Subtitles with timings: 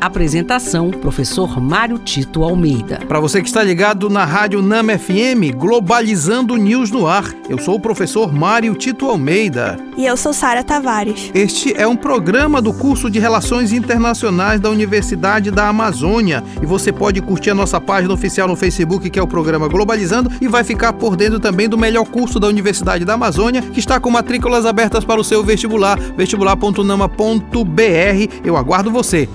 [0.00, 3.00] Apresentação: Professor Mário Tito Almeida.
[3.08, 7.24] Para você que está ligado na Rádio Nama FM, Globalizando News no ar.
[7.48, 9.76] Eu sou o professor Mário Tito Almeida.
[9.96, 11.32] E eu sou Sara Tavares.
[11.34, 16.44] Este é um programa do curso de Relações Internacionais da Universidade da Amazônia.
[16.62, 20.30] E você pode curtir a nossa página oficial no Facebook, que é o programa Globalizando,
[20.40, 23.98] e vai ficar por dentro também do melhor curso da Universidade da Amazônia, que está
[23.98, 27.08] com matrículas abertas para o seu vestibular, vestibular.nama.br.
[28.44, 29.28] Eu aguardo você.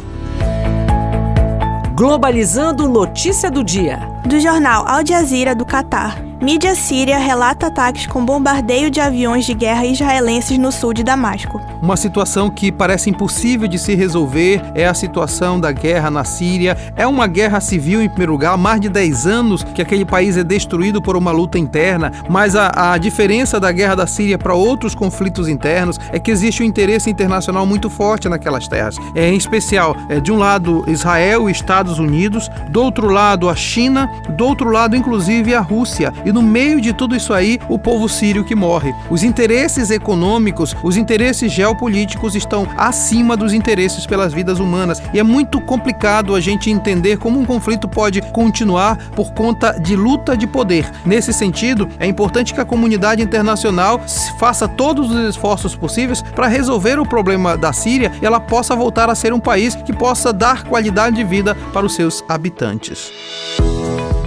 [2.04, 3.98] Globalizando notícia do dia.
[4.26, 6.33] Do jornal Al Jazeera do Catar.
[6.44, 11.62] Mídia síria relata ataques com bombardeio de aviões de guerra israelenses no sul de Damasco.
[11.82, 16.78] Uma situação que parece impossível de se resolver é a situação da guerra na Síria.
[16.98, 20.44] É uma guerra civil, em primeiro lugar, mais de 10 anos que aquele país é
[20.44, 24.94] destruído por uma luta interna, mas a, a diferença da guerra da Síria para outros
[24.94, 28.98] conflitos internos é que existe um interesse internacional muito forte naquelas terras.
[29.16, 33.56] É, em especial, é, de um lado, Israel e Estados Unidos, do outro lado, a
[33.56, 36.12] China, do outro lado, inclusive, a Rússia.
[36.26, 38.94] E no meio de tudo isso aí, o povo sírio que morre.
[39.10, 45.02] Os interesses econômicos, os interesses geopolíticos estão acima dos interesses pelas vidas humanas.
[45.14, 49.96] E é muito complicado a gente entender como um conflito pode continuar por conta de
[49.96, 50.90] luta de poder.
[51.06, 54.02] Nesse sentido, é importante que a comunidade internacional
[54.40, 59.10] faça todos os esforços possíveis para resolver o problema da Síria e ela possa voltar
[59.10, 63.12] a ser um país que possa dar qualidade de vida para os seus habitantes.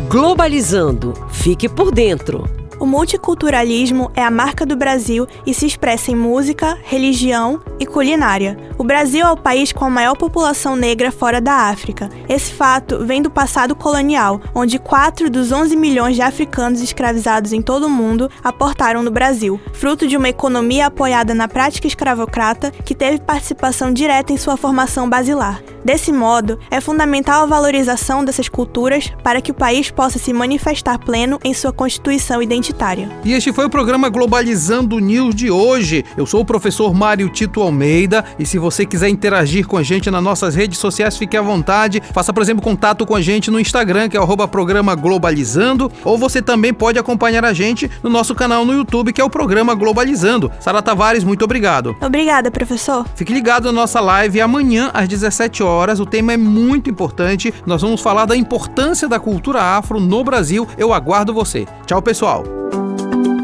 [0.08, 1.14] Globalizando.
[1.30, 2.48] Fique por dentro.
[2.78, 8.56] O multiculturalismo é a marca do Brasil e se expressa em música, religião e culinária.
[8.78, 12.10] O Brasil é o país com a maior população negra fora da África.
[12.28, 17.62] Esse fato vem do passado colonial, onde 4 dos 11 milhões de africanos escravizados em
[17.62, 22.94] todo o mundo aportaram no Brasil, fruto de uma economia apoiada na prática escravocrata que
[22.94, 25.62] teve participação direta em sua formação basilar.
[25.86, 30.98] Desse modo, é fundamental a valorização dessas culturas para que o país possa se manifestar
[30.98, 33.08] pleno em sua constituição identitária.
[33.24, 36.04] E este foi o programa Globalizando News de hoje.
[36.16, 40.22] Eu sou o professor Mário Tito Almeida e se quiser interagir com a gente nas
[40.22, 42.02] nossas redes sociais, fique à vontade.
[42.12, 46.18] Faça, por exemplo, contato com a gente no Instagram, que é o programa Globalizando, ou
[46.18, 49.74] você também pode acompanhar a gente no nosso canal no YouTube, que é o programa
[49.74, 50.50] Globalizando.
[50.60, 51.96] Sara Tavares, muito obrigado.
[52.00, 53.06] Obrigada, professor.
[53.14, 56.00] Fique ligado na nossa live amanhã às 17 horas horas.
[56.00, 57.52] O tema é muito importante.
[57.64, 60.66] Nós vamos falar da importância da cultura afro no Brasil.
[60.76, 61.66] Eu aguardo você.
[61.86, 62.44] Tchau, pessoal.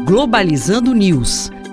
[0.05, 1.49] Globalizando News,